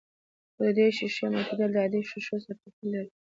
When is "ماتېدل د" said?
1.33-1.77